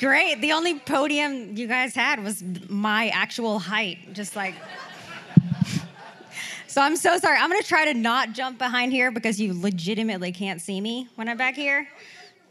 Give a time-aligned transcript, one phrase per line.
[0.00, 0.40] great.
[0.40, 4.54] The only podium you guys had was my actual height, just like.
[6.66, 7.38] so I'm so sorry.
[7.38, 11.28] I'm gonna try to not jump behind here because you legitimately can't see me when
[11.28, 11.86] I'm back here.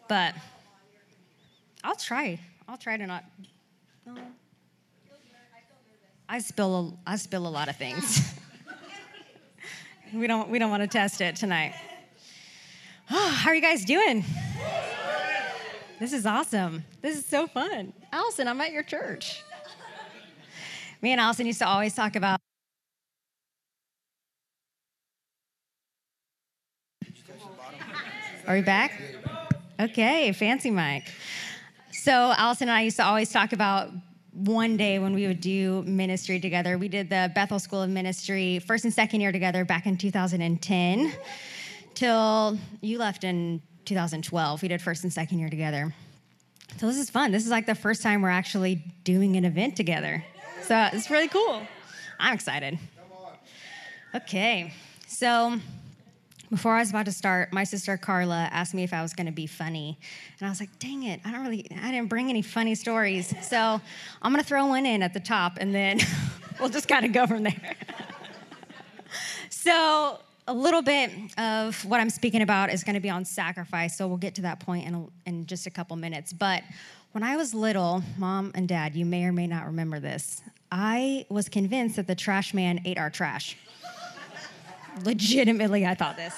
[0.08, 0.36] But
[1.84, 2.40] I'll try.
[2.68, 3.26] I'll try to not.
[6.30, 6.98] I spill.
[7.06, 8.34] A, I spill a lot of things.
[10.14, 10.50] we don't.
[10.50, 11.74] We don't want to test it tonight.
[13.10, 14.24] Oh, how are you guys doing?
[16.00, 16.86] This is awesome.
[17.02, 17.92] This is so fun.
[18.14, 19.44] Allison, I'm at your church.
[21.02, 22.40] Me and Allison used to always talk about.
[28.48, 28.94] Are we back?
[29.78, 31.04] Okay, fancy mic.
[31.92, 33.90] So, Allison and I used to always talk about
[34.32, 36.78] one day when we would do ministry together.
[36.78, 41.14] We did the Bethel School of Ministry first and second year together back in 2010
[41.94, 44.62] till you left in 2012.
[44.62, 45.94] We did first and second year together.
[46.78, 47.32] So this is fun.
[47.32, 50.24] This is like the first time we're actually doing an event together.
[50.62, 51.64] So it's really cool.
[52.20, 52.78] I'm excited.
[54.14, 54.74] Okay,
[55.08, 55.60] so
[56.50, 59.28] before I was about to start, my sister Carla asked me if I was going
[59.28, 60.00] to be funny.
[60.40, 63.34] And I was like, dang it, I don't really, I didn't bring any funny stories.
[63.48, 63.82] So
[64.22, 66.00] I'm going to throw one in at the top and then
[66.60, 67.76] we'll just kind of go from there.
[69.50, 70.20] so
[70.50, 74.08] a little bit of what I'm speaking about is going to be on sacrifice, so
[74.08, 76.34] we'll get to that point in, a, in just a couple minutes.
[76.34, 76.64] But
[77.12, 80.42] when I was little, mom and dad, you may or may not remember this,
[80.72, 83.58] I was convinced that the trash man ate our trash
[85.04, 86.34] legitimately i thought this.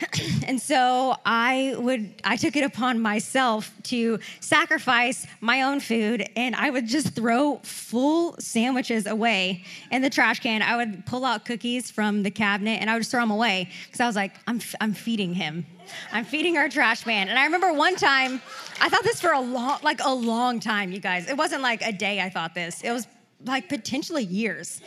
[0.46, 6.54] And so i would i took it upon myself to sacrifice my own food and
[6.54, 10.62] i would just throw full sandwiches away in the trash can.
[10.62, 13.70] I would pull out cookies from the cabinet and i would just throw them away
[13.86, 15.66] because i was like I'm, I'm feeding him.
[16.12, 17.28] I'm feeding our trash man.
[17.28, 18.40] And i remember one time
[18.80, 21.28] i thought this for a long like a long time you guys.
[21.28, 22.82] It wasn't like a day i thought this.
[22.82, 23.06] It was
[23.44, 24.80] like potentially years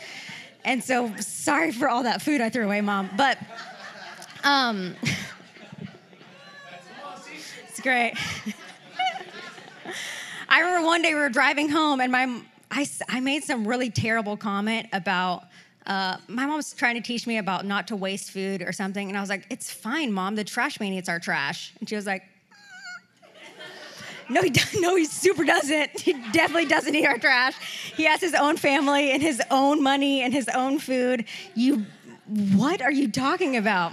[0.64, 3.10] and so, sorry for all that food I threw away, mom.
[3.16, 3.38] But
[4.44, 4.94] um,
[7.68, 8.14] it's great.
[10.48, 12.40] I remember one day we were driving home, and my
[12.70, 15.44] I, I made some really terrible comment about.
[15.86, 19.08] Uh, my mom was trying to teach me about not to waste food or something,
[19.08, 20.34] and I was like, "It's fine, mom.
[20.34, 22.22] The trash man eats our trash." And she was like,
[24.30, 24.80] no, he doesn't.
[24.80, 26.00] No, he super doesn't.
[26.00, 27.54] He definitely doesn't eat our trash.
[27.96, 31.26] He has his own family and his own money and his own food.
[31.54, 31.84] You,
[32.54, 33.92] what are you talking about?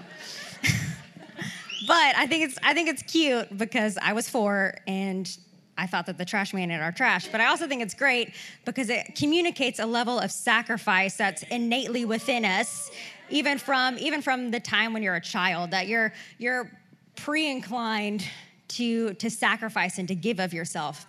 [1.88, 5.30] but I think it's I think it's cute because I was four and
[5.78, 7.28] I thought that the trash man ate our trash.
[7.28, 8.34] But I also think it's great
[8.66, 12.90] because it communicates a level of sacrifice that's innately within us,
[13.30, 15.72] even from even from the time when you're a child.
[15.72, 16.72] That you're you're
[17.16, 18.24] pre-inclined
[18.70, 21.06] to, to sacrifice and to give of yourself.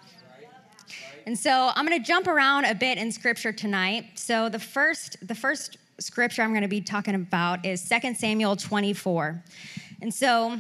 [1.26, 4.06] And so I'm going to jump around a bit in scripture tonight.
[4.14, 8.56] So the first, the first scripture I'm going to be talking about is 2 Samuel
[8.56, 9.42] 24.
[10.00, 10.58] And so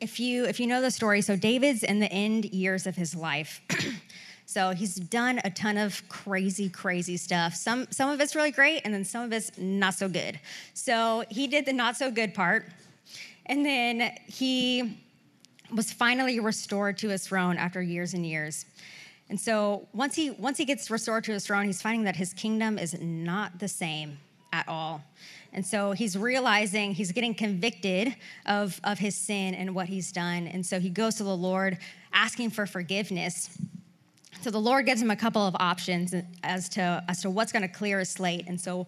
[0.00, 3.14] if you if you know the story, so David's in the end years of his
[3.14, 3.60] life.
[4.46, 7.54] so he's done a ton of crazy, crazy stuff.
[7.54, 10.40] Some some of it's really great, and then some of it's not so good.
[10.72, 12.64] So he did the not so good part.
[13.46, 14.98] And then he
[15.74, 18.66] was finally restored to his throne after years and years.
[19.28, 22.32] And so once he once he gets restored to his throne, he's finding that his
[22.32, 24.18] kingdom is not the same
[24.52, 25.02] at all.
[25.52, 28.14] And so he's realizing he's getting convicted
[28.46, 30.46] of, of his sin and what he's done.
[30.46, 31.78] And so he goes to the Lord
[32.12, 33.58] asking for forgiveness.
[34.42, 36.14] So the Lord gives him a couple of options
[36.44, 38.46] as to, as to what's going to clear his slate.
[38.46, 38.86] And so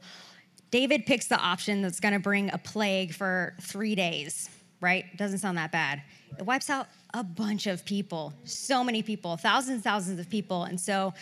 [0.70, 4.48] David picks the option that's going to bring a plague for three days,
[4.82, 5.16] right?
[5.16, 6.02] Doesn't sound that bad.
[6.38, 10.64] It wipes out a bunch of people, so many people, thousands, thousands of people.
[10.64, 11.14] And so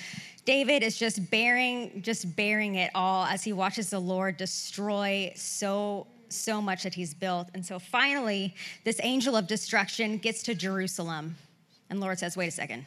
[0.45, 6.09] David is just bearing, just bearing it all as he watches the Lord destroy so
[6.33, 7.49] so much that he's built.
[7.55, 8.55] And so finally,
[8.85, 11.37] this angel of destruction gets to Jerusalem.
[11.91, 12.87] And Lord says, wait a second.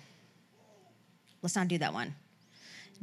[1.42, 2.16] Let's not do that one.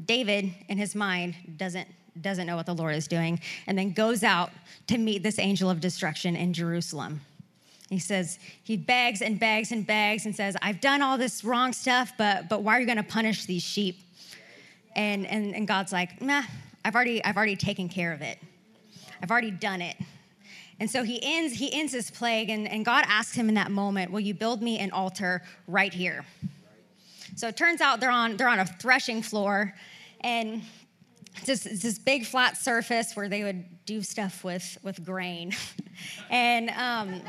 [0.02, 1.88] David, in his mind, doesn't
[2.20, 4.50] doesn't know what the Lord is doing, and then goes out
[4.88, 7.20] to meet this angel of destruction in Jerusalem.
[7.90, 11.72] He says, he begs and begs and begs and says, I've done all this wrong
[11.72, 13.98] stuff, but, but why are you going to punish these sheep?
[14.94, 16.42] And, and, and God's like, nah,
[16.84, 18.38] I've already, I've already taken care of it.
[19.20, 19.96] I've already done it.
[20.78, 23.70] And so he ends, he ends his plague, and, and God asks him in that
[23.70, 26.25] moment, Will you build me an altar right here?
[27.37, 29.75] So it turns out they're on, they're on a threshing floor,
[30.20, 30.62] and
[31.44, 35.52] this, this big flat surface where they would do stuff with, with grain.
[36.31, 37.20] and um,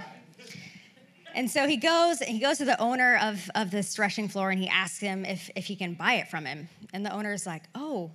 [1.34, 4.60] And so he goes, he goes to the owner of, of this threshing floor and
[4.60, 6.68] he asks him if, if he can buy it from him.
[6.94, 8.12] And the owner is like, oh,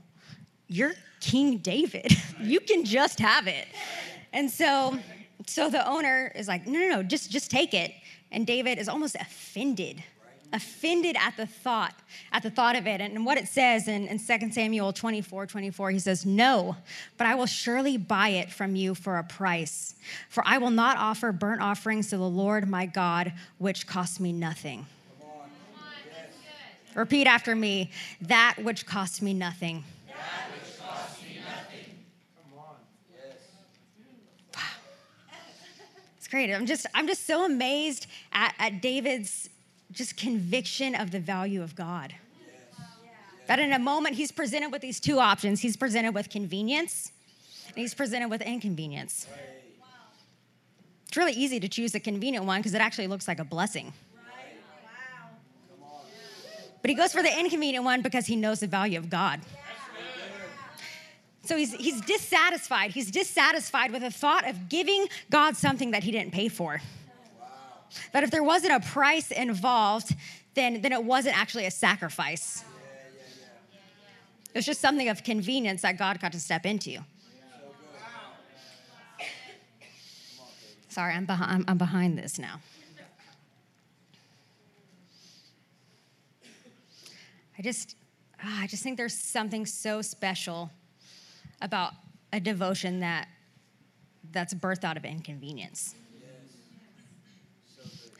[0.69, 2.13] you're King David.
[2.41, 3.67] you can just have it.
[4.33, 4.99] And so,
[5.47, 7.93] so the owner is like, no, no, no, just, just take it.
[8.31, 10.03] And David is almost offended
[10.53, 11.95] offended at the thought,
[12.33, 13.01] at the thought of it.
[13.01, 16.77] And what it says in, in 2 Samuel 24, 24, he says, No,
[17.17, 19.95] but I will surely buy it from you for a price.
[20.29, 24.33] For I will not offer burnt offerings to the Lord my God, which cost me
[24.33, 24.87] nothing.
[26.95, 27.91] Repeat after me
[28.23, 29.85] that which cost me nothing.
[30.81, 31.95] Cost me nothing.
[32.51, 32.75] Come on.
[33.15, 33.37] Yes.
[34.55, 34.63] Wow.
[36.17, 36.51] It's great.
[36.51, 39.51] I'm just, I'm just so amazed at, at David's
[39.97, 42.15] just conviction of the value of God.
[43.49, 47.13] That in a moment, he's presented with these two options he's presented with convenience
[47.69, 49.27] and he's presented with inconvenience.
[51.09, 53.93] It's really easy to choose the convenient one because it actually looks like a blessing.
[56.83, 59.41] But he goes for the inconvenient one because he knows the value of God.
[61.43, 62.91] So he's, he's dissatisfied.
[62.91, 66.81] He's dissatisfied with the thought of giving God something that he didn't pay for.
[68.13, 70.15] That if there wasn't a price involved,
[70.55, 72.65] then, then it wasn't actually a sacrifice.
[74.55, 76.99] It was just something of convenience that God got to step into.
[80.89, 82.61] Sorry, I'm behind, I'm, behind this now.
[87.59, 87.97] I just,
[88.43, 90.71] oh, I just think there's something so special
[91.61, 91.93] about
[92.33, 93.29] a devotion that
[94.33, 95.95] that's birthed out of inconvenience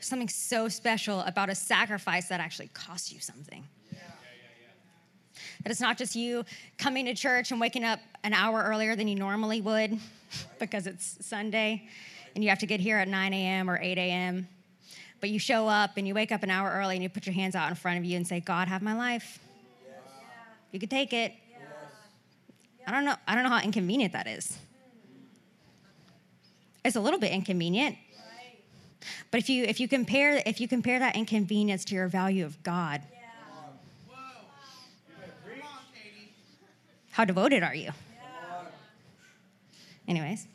[0.07, 3.63] something so special about a sacrifice that actually costs you something.
[5.63, 6.45] That it's not just you
[6.77, 9.99] coming to church and waking up an hour earlier than you normally would
[10.59, 11.87] because it's Sunday
[12.35, 13.69] and you have to get here at 9 a.m.
[13.69, 14.47] or 8 a.m.
[15.19, 17.33] But you show up and you wake up an hour early and you put your
[17.33, 19.39] hands out in front of you and say, God, have my life.
[20.71, 21.33] You could take it.
[22.85, 23.15] I don't know.
[23.27, 24.57] I don't know how inconvenient that is.
[26.85, 27.97] It's a little bit inconvenient
[29.31, 32.61] but if you if you compare if you compare that inconvenience to your value of
[32.63, 33.01] God,
[37.11, 37.91] how devoted are you?
[40.07, 40.47] Anyways,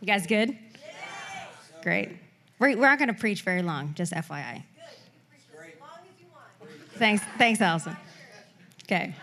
[0.00, 0.56] you guys good?
[1.82, 2.10] Great.
[2.58, 4.64] We're, we're not going to preach very long, just FYI.
[6.94, 7.96] Thanks, thanks, Allison.
[8.84, 9.14] Okay.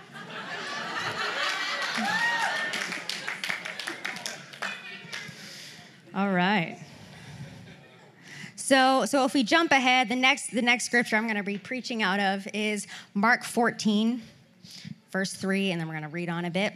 [6.14, 6.80] All right.
[8.66, 11.60] So, so if we jump ahead, the next, the next scripture I'm going to be
[11.60, 14.24] preaching out of is Mark 14,
[15.12, 16.74] verse 3, and then we're going to read on a bit.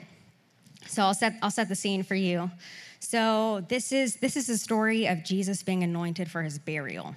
[0.86, 2.52] So I'll set, I'll set the scene for you.
[3.00, 7.16] So this is, this is the story of Jesus being anointed for his burial.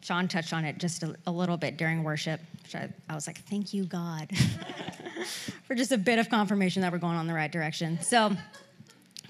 [0.00, 2.40] Sean touched on it just a, a little bit during worship.
[2.74, 4.30] I, I was like, thank you, God,
[5.64, 8.00] for just a bit of confirmation that we're going on the right direction.
[8.00, 8.34] So,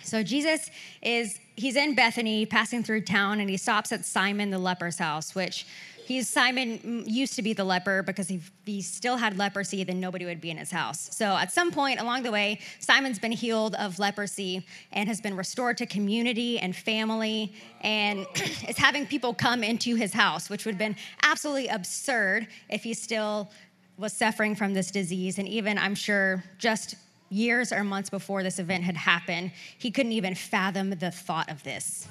[0.03, 0.71] so Jesus
[1.03, 5.35] is he's in Bethany, passing through town, and he stops at Simon the leper's house,
[5.35, 5.67] which
[6.09, 10.25] he's Simon used to be the leper because if he still had leprosy, then nobody
[10.25, 11.15] would be in his house.
[11.15, 15.37] So at some point along the way, Simon's been healed of leprosy and has been
[15.37, 17.53] restored to community and family,
[17.83, 18.27] and
[18.69, 22.95] is having people come into his house, which would have been absolutely absurd if he
[22.95, 23.51] still
[23.99, 25.39] was suffering from this disease.
[25.39, 26.95] And even I'm sure just
[27.31, 31.63] years or months before this event had happened, he couldn't even fathom the thought of
[31.63, 32.09] this.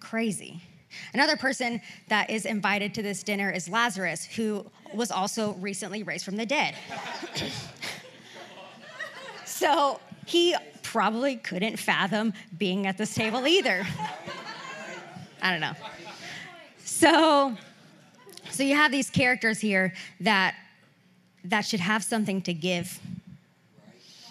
[0.00, 0.62] Crazy.
[1.12, 6.24] Another person that is invited to this dinner is Lazarus, who was also recently raised
[6.24, 6.74] from the dead.
[9.44, 13.86] so he probably couldn't fathom being at this table either.
[15.42, 15.74] I don't know.
[16.84, 17.56] So,
[18.50, 20.54] so you have these characters here that
[21.44, 22.98] that should have something to give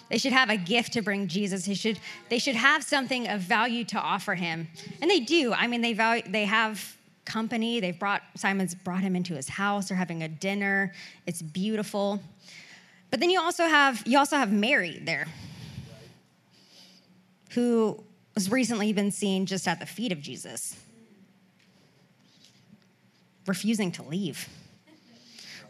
[0.08, 1.66] they should have a gift to bring Jesus.
[1.66, 1.98] They should,
[2.30, 4.68] they should have something of value to offer him.
[5.02, 5.52] And they do.
[5.52, 7.78] I mean, they, value, they have company.
[7.80, 9.88] They've brought, Simon's brought him into his house.
[9.88, 10.92] They're having a dinner.
[11.26, 12.20] It's beautiful.
[13.10, 15.28] But then you also have, you also have Mary there,
[17.50, 18.02] who
[18.34, 20.76] has recently been seen just at the feet of Jesus,
[23.46, 24.48] refusing to leave,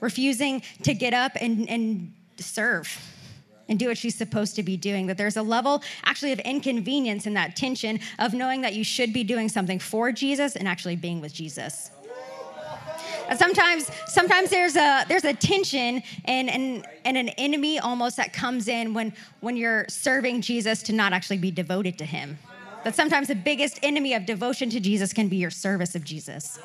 [0.01, 2.89] refusing to get up and, and serve
[3.69, 5.07] and do what she's supposed to be doing.
[5.07, 9.13] That there's a level actually of inconvenience in that tension of knowing that you should
[9.13, 11.91] be doing something for Jesus and actually being with Jesus.
[13.37, 18.69] Sometimes, sometimes there's a there's a tension and, and and an enemy almost that comes
[18.69, 22.39] in when when you're serving Jesus to not actually be devoted to Him.
[22.85, 26.59] That sometimes the biggest enemy of devotion to Jesus can be your service of Jesus.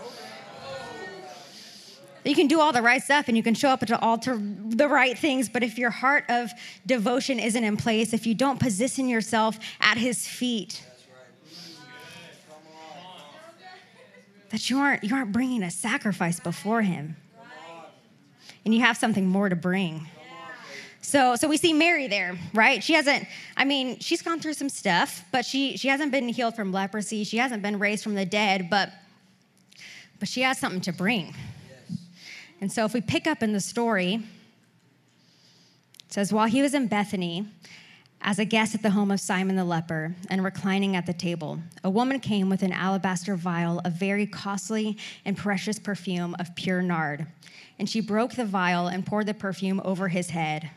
[2.23, 4.39] You can do all the right stuff and you can show up at the altar
[4.39, 6.51] the right things, but if your heart of
[6.85, 10.83] devotion isn't in place, if you don't position yourself at his feet,
[14.49, 17.17] that you aren't you aren't bringing a sacrifice before him.
[18.65, 20.07] And you have something more to bring.
[21.01, 22.81] So, so we see Mary there, right?
[22.81, 23.27] She hasn't,
[23.57, 27.25] I mean, she's gone through some stuff, but she, she hasn't been healed from leprosy.
[27.25, 28.89] She hasn't been raised from the dead, but,
[30.19, 31.35] but she has something to bring.
[32.63, 34.23] And so if we pick up in the story, it
[36.13, 37.45] says, While he was in Bethany,
[38.21, 41.59] as a guest at the home of Simon the leper and reclining at the table,
[41.83, 46.81] a woman came with an alabaster vial of very costly and precious perfume of pure
[46.81, 47.27] nard.
[47.79, 50.71] And she broke the vial and poured the perfume over his head.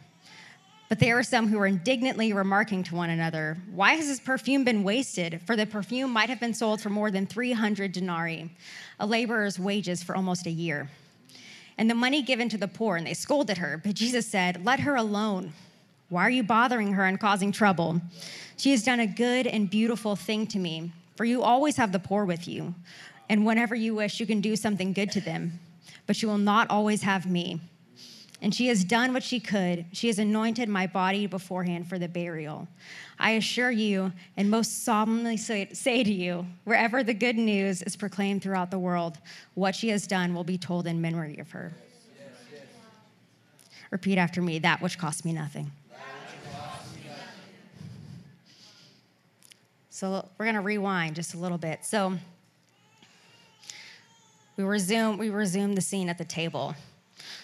[0.89, 4.65] But there were some who were indignantly remarking to one another, Why has this perfume
[4.65, 5.41] been wasted?
[5.47, 8.51] For the perfume might have been sold for more than 300 denarii,
[8.99, 10.91] a laborer's wages for almost a year.
[11.79, 13.81] And the money given to the poor, and they scolded her.
[13.83, 15.53] But Jesus said, Let her alone.
[16.09, 18.01] Why are you bothering her and causing trouble?
[18.57, 21.99] She has done a good and beautiful thing to me, for you always have the
[21.99, 22.75] poor with you,
[23.29, 25.59] and whenever you wish, you can do something good to them,
[26.07, 27.61] but you will not always have me
[28.43, 29.87] and she has done what she could.
[29.93, 32.69] She has anointed my body beforehand for the burial.
[33.19, 37.97] I assure you, and most solemnly say, say, to you, wherever the good news is
[37.97, 39.19] proclaimed throughout the world,
[39.55, 41.73] what she has done will be told in memory of her.
[42.19, 42.63] Yes, yes.
[43.91, 45.71] Repeat after me that which cost me nothing.
[49.89, 51.83] So we're going to rewind just a little bit.
[51.83, 52.19] So
[54.59, 56.75] we resume, we resume the scene at the table.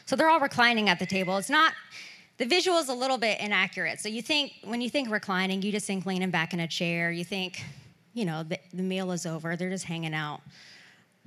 [0.06, 1.37] So they're all reclining at the table.
[1.37, 1.73] It's not,
[2.38, 4.00] the visual is a little bit inaccurate.
[4.00, 7.11] So you think, when you think reclining, you just think leaning back in a chair.
[7.11, 7.62] You think,
[8.14, 10.40] you know, the, the meal is over, they're just hanging out.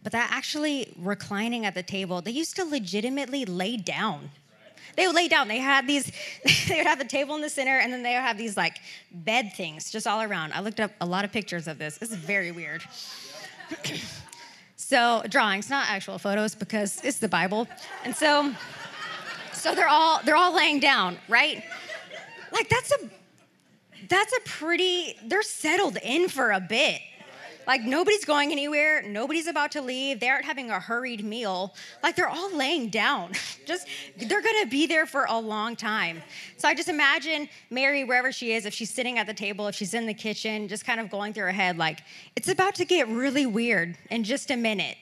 [0.04, 4.30] But that actually reclining at the table, they used to legitimately lay down.
[4.96, 5.48] They would lay down.
[5.48, 6.12] They had these,
[6.68, 8.78] they would have the table in the center, and then they would have these like
[9.12, 10.54] bed things just all around.
[10.54, 11.98] I looked up a lot of pictures of this.
[11.98, 12.84] This is very weird.
[14.76, 17.68] So drawings, not actual photos, because it's the Bible.
[18.04, 18.54] And so,
[19.54, 21.64] so they're all they're all laying down, right?
[22.52, 23.10] Like that's a
[24.10, 27.02] that's a pretty they're settled in for a bit.
[27.68, 30.20] Like nobody's going anywhere, nobody's about to leave.
[30.20, 31.74] They aren't having a hurried meal.
[32.04, 33.34] Like they're all laying down.
[33.66, 36.22] just they're gonna be there for a long time.
[36.58, 39.76] So I just imagine Mary, wherever she is, if she's sitting at the table, if
[39.76, 42.02] she's in the kitchen, just kind of going through her head, like,
[42.36, 44.98] it's about to get really weird in just a minute.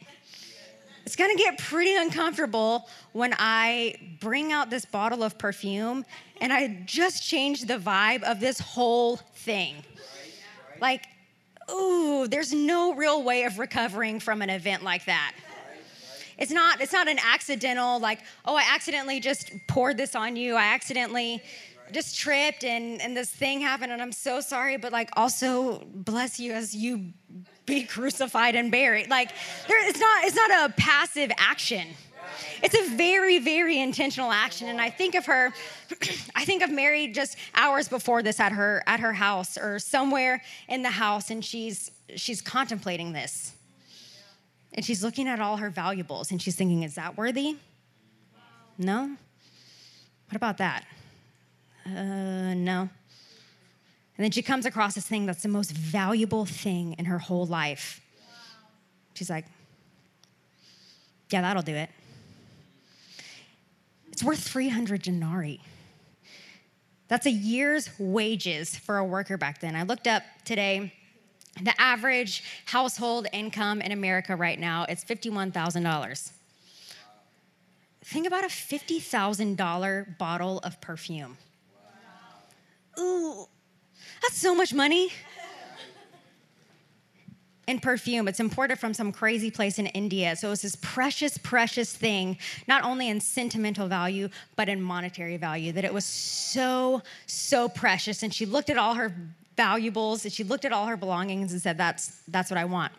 [1.06, 6.06] It's gonna get pretty uncomfortable when I bring out this bottle of perfume
[6.40, 9.84] and I just change the vibe of this whole thing.
[10.80, 11.06] Like,
[11.72, 15.34] ooh, there's no real way of recovering from an event like that.
[16.38, 20.56] It's not, it's not an accidental, like, oh, I accidentally just poured this on you.
[20.56, 21.44] I accidentally
[21.92, 26.40] just tripped and, and this thing happened and I'm so sorry, but like also bless
[26.40, 27.14] you as you
[27.66, 29.10] be crucified and buried.
[29.10, 29.30] Like
[29.68, 31.88] there, it's not, it's not a passive action.
[32.62, 34.70] It's a very, very intentional action.
[34.70, 35.54] And I think of her,
[36.36, 40.42] I think of Mary just hours before this at her at her house or somewhere
[40.68, 43.54] in the house, and she's she's contemplating this.
[44.74, 47.58] And she's looking at all her valuables and she's thinking, is that worthy?
[48.78, 49.16] No?
[50.30, 50.86] What about that?
[51.86, 52.90] Uh, no.
[54.18, 57.46] And then she comes across this thing that's the most valuable thing in her whole
[57.46, 58.02] life.
[59.14, 59.46] She's like,
[61.30, 61.90] yeah, that'll do it.
[64.14, 65.60] It's worth 300 denarii.
[67.08, 69.76] That's a year's wages for a worker back then.
[69.76, 70.94] I looked up today
[71.60, 76.32] the average household income in America right now it's $51,000.
[78.04, 81.36] Think about a $50,000 bottle of perfume.
[83.00, 83.48] Ooh,
[84.22, 85.10] that's so much money
[87.68, 88.28] and perfume.
[88.28, 90.36] It's imported from some crazy place in India.
[90.36, 95.72] So it's this precious, precious thing, not only in sentimental value, but in monetary value,
[95.74, 98.24] that it was so, so precious.
[98.24, 99.14] And she looked at all her
[99.56, 102.92] valuables and she looked at all her belongings and said, That's, that's what I want.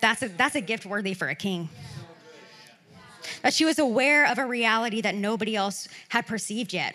[0.00, 1.68] That's a, that's a gift worthy for a king.
[3.42, 6.94] That she was aware of a reality that nobody else had perceived yet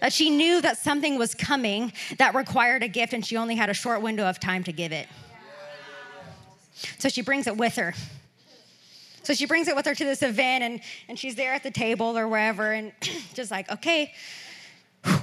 [0.00, 3.70] that she knew that something was coming that required a gift and she only had
[3.70, 5.08] a short window of time to give it.
[6.98, 7.94] So she brings it with her.
[9.22, 11.70] So she brings it with her to this event, and, and she's there at the
[11.70, 12.92] table or wherever, and
[13.34, 14.12] just like, okay,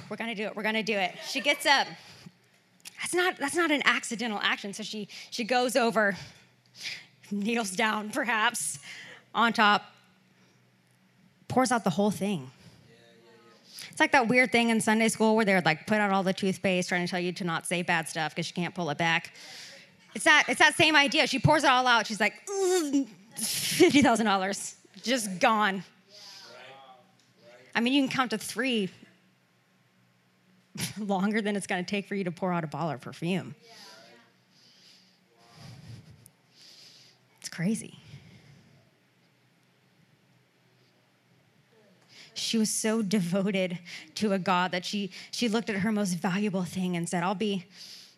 [0.09, 1.15] we're gonna do it, we're gonna do it.
[1.25, 1.87] She gets up,
[3.01, 4.73] that's not that's not an accidental action.
[4.73, 6.17] So she she goes over,
[7.31, 8.79] kneels down perhaps
[9.33, 9.83] on top,
[11.47, 12.51] pours out the whole thing.
[13.89, 16.33] It's like that weird thing in Sunday school where they're like put out all the
[16.33, 18.97] toothpaste, trying to tell you to not say bad stuff because you can't pull it
[18.97, 19.33] back.
[20.15, 21.27] It's that it's that same idea.
[21.27, 22.07] She pours it all out.
[22.07, 22.33] She's like,
[23.35, 25.83] fifty thousand dollars, just gone.
[27.75, 28.89] I mean, you can count to three
[30.97, 33.55] longer than it's going to take for you to pour out a bottle of perfume.
[37.39, 37.97] It's crazy.
[42.35, 43.79] She was so devoted
[44.15, 47.35] to a God that she, she looked at her most valuable thing and said, I'll
[47.35, 47.65] be,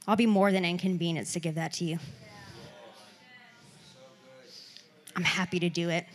[0.07, 1.97] I'll be more than inconvenienced to give that to you.
[5.15, 6.05] I'm happy to do it.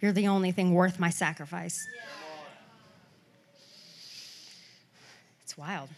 [0.00, 1.86] You're the only thing worth my sacrifice.
[5.44, 5.88] It's wild.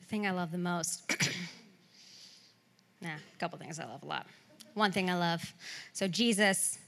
[0.00, 1.11] The thing I love the most,
[3.12, 4.26] nah, a couple things I love a lot.
[4.74, 5.54] One thing I love.
[5.92, 6.78] So Jesus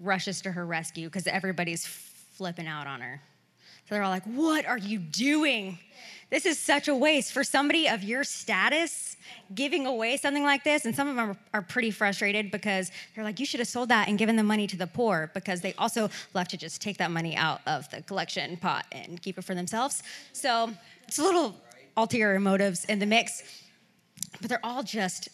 [0.00, 3.20] rushes to her rescue because everybody's flipping out on her.
[3.88, 5.78] So they're all like, What are you doing?
[6.30, 9.16] This is such a waste for somebody of your status
[9.54, 10.84] giving away something like this.
[10.84, 14.08] And some of them are pretty frustrated because they're like, You should have sold that
[14.08, 17.10] and given the money to the poor because they also love to just take that
[17.10, 20.02] money out of the collection pot and keep it for themselves.
[20.32, 20.70] So
[21.06, 21.54] it's a little
[21.96, 23.42] ulterior motives in the mix,
[24.40, 25.28] but they're all just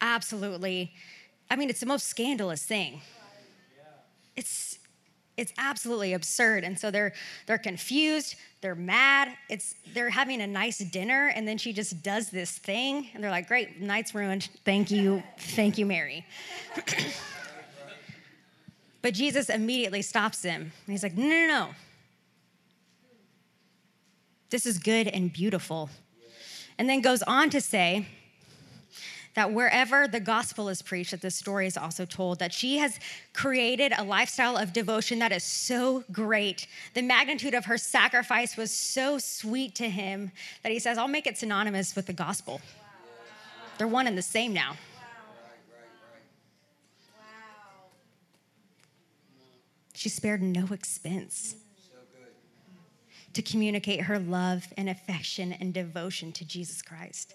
[0.00, 0.92] absolutely,
[1.50, 3.00] I mean, it's the most scandalous thing.
[4.36, 4.78] It's
[5.36, 7.12] it's absolutely absurd and so they're
[7.46, 12.30] they're confused they're mad it's they're having a nice dinner and then she just does
[12.30, 14.48] this thing and they're like great night's ruined.
[14.64, 16.24] Thank you thank you mary.
[19.02, 21.70] But jesus immediately stops him he's like no no no
[24.54, 25.90] this is good and beautiful.
[26.78, 28.06] And then goes on to say
[29.34, 32.98] that wherever the gospel is preached, that this story is also told, that she has
[33.32, 36.66] created a lifestyle of devotion that is so great.
[36.94, 40.30] The magnitude of her sacrifice was so sweet to him
[40.62, 42.60] that he says, I'll make it synonymous with the gospel.
[43.76, 44.76] They're one and the same now.
[49.94, 51.56] She spared no expense
[53.32, 57.34] to communicate her love and affection and devotion to Jesus Christ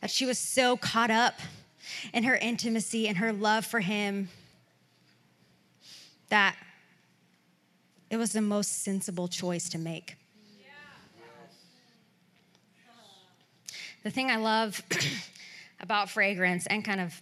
[0.00, 1.34] that she was so caught up
[2.12, 4.28] in her intimacy and her love for him
[6.28, 6.56] that
[8.08, 10.16] it was the most sensible choice to make.
[14.02, 14.82] The thing I love
[15.80, 17.20] about fragrance and kind of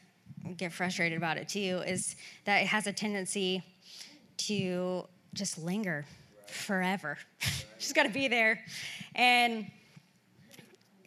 [0.56, 2.14] get frustrated about it too is
[2.44, 3.62] that it has a tendency
[4.36, 6.06] to just linger
[6.46, 7.18] forever.
[7.78, 8.60] just got to be there.
[9.14, 9.66] And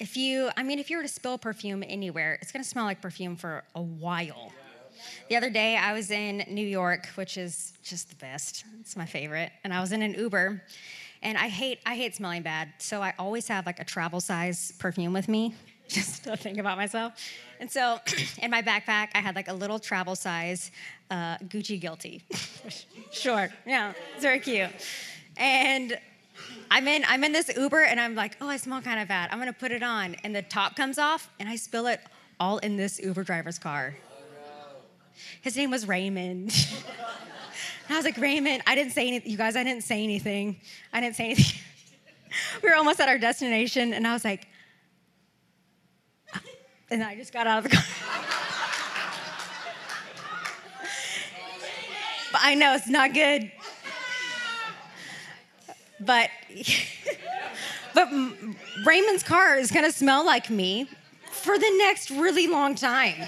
[0.02, 3.02] if you, I mean, if you were to spill perfume anywhere, it's gonna smell like
[3.02, 4.52] perfume for a while.
[5.30, 8.66] The other day, I was in New York, which is just the best.
[8.80, 9.52] It's my favorite.
[9.64, 10.64] And I was in an Uber,
[11.22, 14.74] and I hate I hate smelling bad, so I always have like a travel size
[14.80, 15.54] perfume with me,
[15.88, 17.14] just to think about myself.
[17.60, 18.00] And so,
[18.42, 20.72] in my backpack, I had like a little travel size
[21.12, 22.24] uh, Gucci Guilty.
[23.12, 24.72] sure, yeah, it's very cute.
[25.38, 25.98] And
[26.72, 29.30] I'm in I'm in this Uber and I'm like, oh, I smell kind of bad.
[29.32, 32.00] I'm gonna put it on, and the top comes off, and I spill it
[32.40, 33.96] all in this Uber driver's car.
[35.42, 36.52] His name was Raymond.
[37.90, 39.30] I was like, Raymond, I didn't say anything.
[39.30, 40.62] You guys, I didn't say anything.
[40.94, 41.60] I didn't say anything.
[42.64, 44.48] we were almost at our destination, and I was like,
[46.90, 47.84] and I just got out of the car.
[52.32, 53.52] but I know it's not good
[56.06, 56.30] but
[57.94, 58.10] but
[58.86, 60.90] Raymond's car is going to smell like me
[61.32, 63.28] for the next really long time.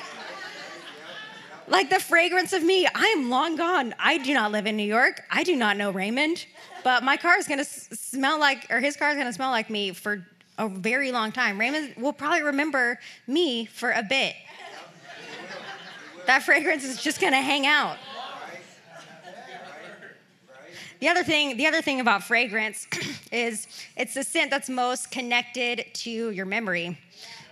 [1.67, 3.95] Like the fragrance of me, I am long gone.
[3.97, 5.23] I do not live in New York.
[5.31, 6.45] I do not know Raymond,
[6.83, 9.51] but my car is going to smell like, or his car is going to smell
[9.51, 11.59] like me for a very long time.
[11.59, 14.35] Raymond will probably remember me for a bit.
[16.25, 17.97] That fragrance is just going to hang out.
[21.03, 22.87] The other thing, the other thing about fragrance
[23.33, 26.97] is it's the scent that's most connected to your memory.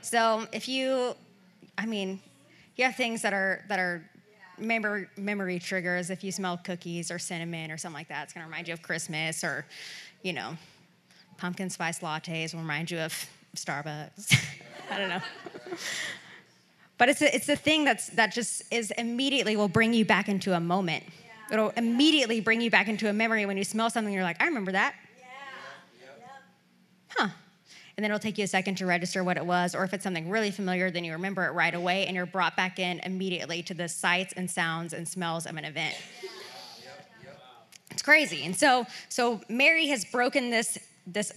[0.02, 1.18] So if you,
[1.78, 2.22] I mean,
[2.78, 4.10] you have things that are that are
[4.58, 6.10] memory memory triggers.
[6.10, 8.82] If you smell cookies or cinnamon or something like that, it's gonna remind you of
[8.82, 9.66] Christmas or,
[10.24, 10.56] you know,
[11.36, 13.14] pumpkin spice lattes will remind you of
[13.58, 14.34] Starbucks.
[14.90, 15.22] I don't know.
[16.98, 20.30] But it's a, it's a thing that's that just is immediately will bring you back
[20.30, 21.04] into a moment.
[21.52, 24.14] It'll immediately bring you back into a memory when you smell something.
[24.14, 24.96] You're like, I remember that.
[27.10, 27.28] Huh.
[27.98, 30.04] And then it'll take you a second to register what it was, or if it's
[30.04, 33.62] something really familiar, then you remember it right away, and you're brought back in immediately
[33.64, 35.96] to the sights and sounds and smells of an event.
[37.92, 38.46] It's crazy.
[38.46, 41.34] And so, so Mary has broken this this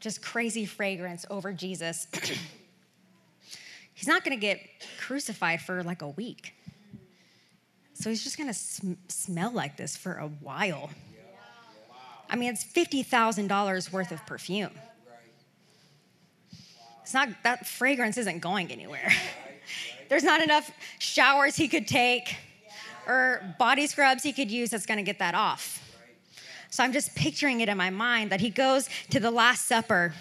[0.00, 2.06] just crazy fragrance over Jesus.
[3.94, 4.60] he's not going to get
[5.00, 6.52] crucified for like a week.
[7.94, 10.90] So he's just going to sm- smell like this for a while.
[12.28, 14.72] I mean, it's $50,000 worth of perfume.
[17.02, 19.12] It's not, that fragrance isn't going anywhere.
[20.08, 22.36] There's not enough showers he could take
[23.06, 25.80] or body scrubs he could use that's going to get that off.
[26.70, 30.14] So I'm just picturing it in my mind that he goes to the Last Supper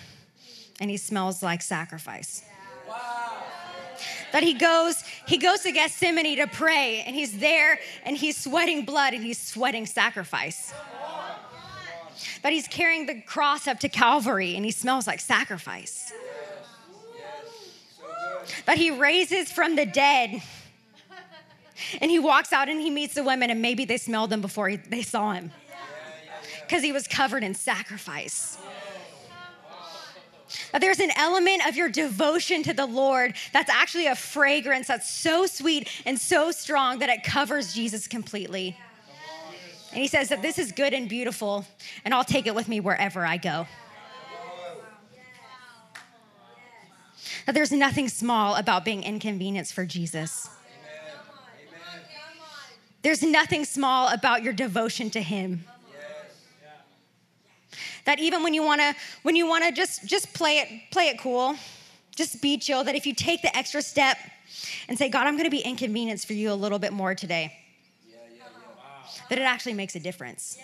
[0.80, 2.44] and he smells like sacrifice.
[4.34, 8.84] That he goes, he goes to Gethsemane to pray, and he's there and he's sweating
[8.84, 10.74] blood and he's sweating sacrifice.
[12.42, 16.12] That he's carrying the cross up to Calvary and he smells like sacrifice.
[18.66, 20.42] That he raises from the dead
[22.02, 24.76] and he walks out and he meets the women, and maybe they smelled him before
[24.76, 25.52] they saw him
[26.62, 28.58] because he was covered in sacrifice.
[30.72, 35.10] That there's an element of your devotion to the Lord that's actually a fragrance that's
[35.10, 38.78] so sweet and so strong that it covers Jesus completely.
[39.92, 41.66] And he says that this is good and beautiful,
[42.04, 43.68] and I'll take it with me wherever I go.
[47.46, 50.50] That there's nothing small about being inconvenienced for Jesus.
[53.02, 55.66] There's nothing small about your devotion to him
[58.06, 61.08] that even when you want to when you want to just just play it play
[61.08, 61.56] it cool
[62.16, 64.18] just be chill that if you take the extra step
[64.88, 67.52] and say god i'm to be inconvenienced for you a little bit more today
[68.08, 68.44] yeah, yeah, yeah.
[68.76, 69.10] Wow.
[69.30, 70.58] that it actually makes a difference.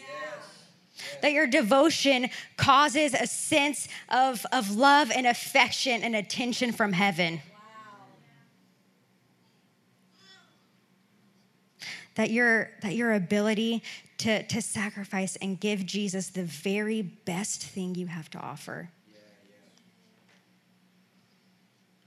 [1.21, 7.41] That your devotion causes a sense of, of love and affection and attention from heaven.
[12.19, 13.81] That your that your ability
[14.17, 18.89] to, to sacrifice and give Jesus the very best thing you have to offer.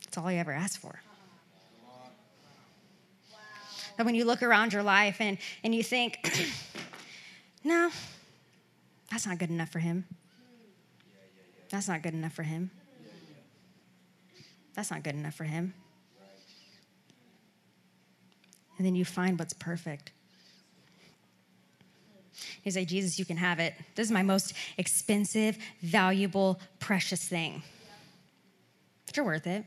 [0.04, 1.00] That's all you ever asked for.
[3.96, 6.18] That when you look around your life and, and you think,
[7.64, 7.88] no,
[9.10, 10.04] that's not good enough for him.
[11.70, 12.70] That's not good enough for him.
[14.74, 15.72] That's not good enough for him.
[18.82, 20.10] And then you find what's perfect.
[22.64, 23.74] You say, Jesus, you can have it.
[23.94, 27.62] This is my most expensive, valuable, precious thing.
[29.06, 29.64] But you're worth it.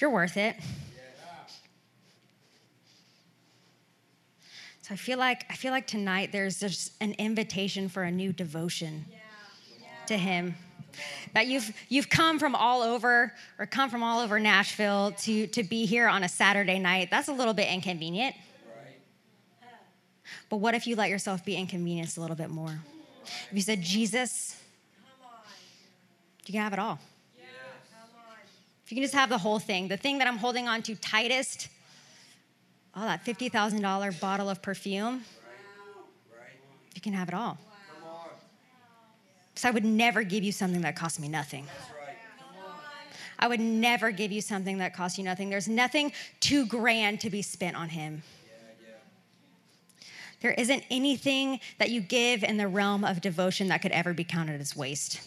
[0.00, 0.56] You're worth it.
[4.82, 8.32] So I feel like I feel like tonight there's just an invitation for a new
[8.32, 9.04] devotion
[10.08, 10.56] to him.
[11.34, 15.62] That you've you've come from all over or come from all over Nashville to to
[15.62, 17.08] be here on a Saturday night.
[17.10, 18.34] That's a little bit inconvenient.
[20.48, 22.78] But what if you let yourself be inconvenienced a little bit more?
[23.24, 24.56] If you said, Jesus,
[26.46, 26.98] you can have it all.
[28.84, 30.94] If you can just have the whole thing, the thing that I'm holding on to
[30.94, 31.68] tightest,
[32.94, 35.24] all that $50,000 bottle of perfume,
[36.94, 37.56] you can have it all.
[39.54, 41.66] So I would never give you something that cost me nothing.
[43.38, 45.50] I would never give you something that cost you nothing.
[45.50, 48.22] There's nothing too grand to be spent on Him.
[50.40, 54.24] There isn't anything that you give in the realm of devotion that could ever be
[54.24, 55.20] counted as waste.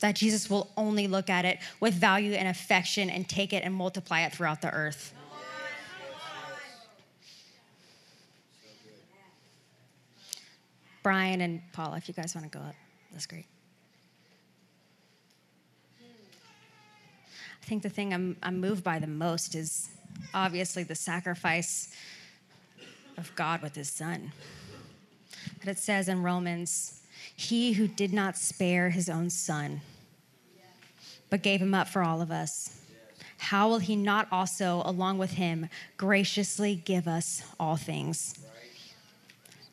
[0.00, 3.74] That Jesus will only look at it with value and affection and take it and
[3.74, 5.14] multiply it throughout the earth.
[11.02, 12.74] Brian and Paula, if you guys want to go up,
[13.14, 13.46] that's great.
[16.00, 19.88] I think the thing I'm, I'm moved by the most is
[20.34, 21.94] obviously the sacrifice
[23.16, 24.32] of God with his son.
[25.60, 27.00] But it says in Romans,
[27.36, 29.80] He who did not spare his own son,
[31.30, 32.80] but gave him up for all of us,
[33.38, 38.38] how will he not also, along with him, graciously give us all things?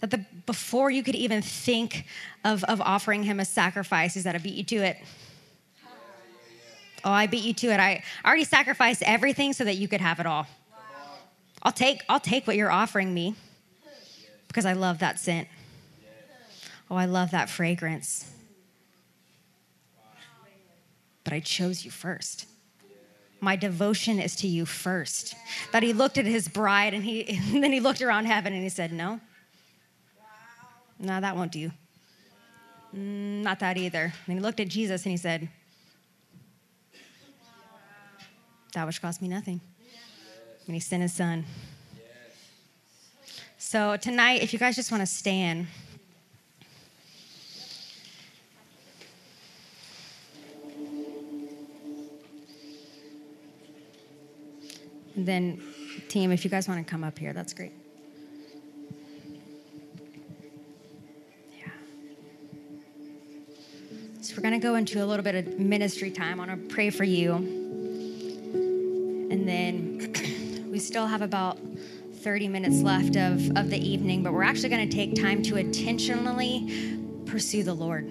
[0.02, 2.06] That the, before you could even think
[2.44, 4.98] of, of offering him a sacrifice, is that I beat you to it.
[7.04, 7.80] Oh, I beat you to it.
[7.80, 10.48] I already sacrificed everything so that you could have it all.
[11.64, 13.36] I'll take, I'll take what you're offering me
[14.48, 15.48] because I love that scent.
[16.90, 18.32] Oh, I love that fragrance.
[21.24, 22.46] but I chose you first.
[23.40, 25.36] My devotion is to you first.
[25.72, 28.62] That he looked at his bride and, he, and then he looked around heaven and
[28.62, 29.20] he said, No,
[31.02, 31.72] no, that won't do.
[32.96, 34.14] Mm, not that either.
[34.28, 35.50] And he looked at Jesus and he said,
[38.74, 39.60] That which cost me nothing.
[40.66, 41.44] And he sent his son.
[43.58, 45.68] So tonight, if you guys just want to stand.
[55.16, 55.62] And then,
[56.08, 57.74] team, if you guys want to come up here, that's great.
[64.36, 66.40] We're going to go into a little bit of ministry time.
[66.40, 67.34] I want to pray for you.
[69.30, 71.60] And then we still have about
[72.16, 75.58] 30 minutes left of, of the evening, but we're actually going to take time to
[75.58, 78.06] intentionally pursue the Lord.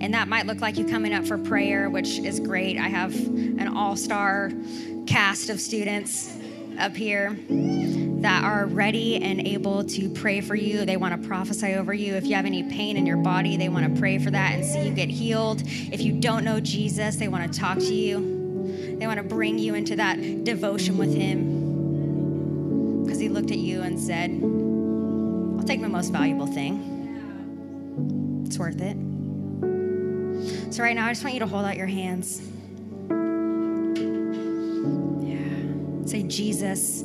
[0.00, 2.78] And that might look like you coming up for prayer, which is great.
[2.78, 4.50] I have an all star
[5.06, 6.36] cast of students
[6.78, 7.36] up here
[8.20, 10.84] that are ready and able to pray for you.
[10.86, 12.14] They want to prophesy over you.
[12.14, 14.64] If you have any pain in your body, they want to pray for that and
[14.64, 15.62] see you get healed.
[15.64, 18.96] If you don't know Jesus, they want to talk to you.
[18.98, 23.04] They want to bring you into that devotion with Him.
[23.04, 24.30] Because He looked at you and said,
[25.58, 26.94] I'll take my most valuable thing.
[28.46, 28.96] It's worth it.
[30.72, 32.40] So, right now, I just want you to hold out your hands.
[35.22, 36.06] Yeah.
[36.06, 37.04] Say, Jesus,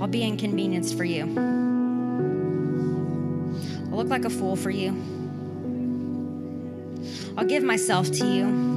[0.00, 1.22] I'll be inconvenienced for you.
[3.90, 4.90] I'll look like a fool for you.
[7.36, 8.74] I'll give myself to you.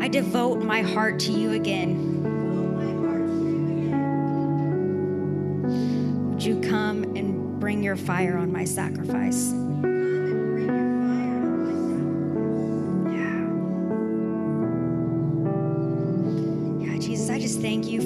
[0.00, 2.24] I devote my heart to you again.
[6.30, 9.52] Would you come and bring your fire on my sacrifice?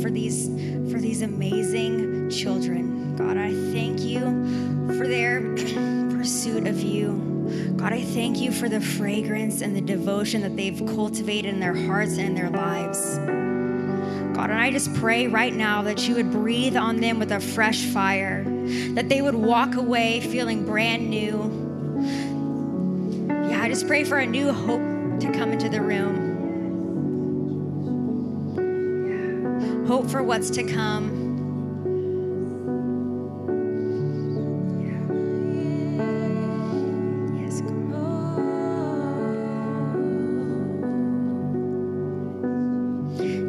[0.02, 0.48] For these
[0.92, 3.16] for these amazing children.
[3.16, 4.20] God, I thank you
[4.98, 5.54] for their
[6.10, 7.74] pursuit of you.
[7.76, 11.74] God, I thank you for the fragrance and the devotion that they've cultivated in their
[11.74, 13.18] hearts and in their lives.
[14.36, 17.40] God, and I just pray right now that you would breathe on them with a
[17.40, 18.44] fresh fire,
[18.94, 21.60] that they would walk away feeling brand new.
[23.28, 26.21] Yeah, I just pray for a new hope to come into the room.
[29.92, 31.20] Hope for what's to come.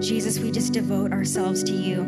[0.01, 2.03] Jesus, we just devote ourselves to you.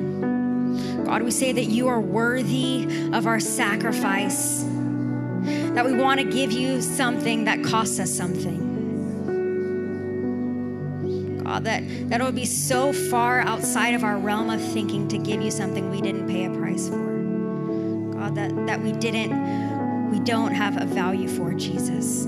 [1.05, 6.51] God, we say that you are worthy of our sacrifice, that we want to give
[6.51, 8.74] you something that costs us something.
[11.45, 15.19] God, that, that it would be so far outside of our realm of thinking to
[15.19, 17.19] give you something we didn't pay a price for.
[18.13, 22.25] God, that, that we didn't, we don't have a value for, Jesus.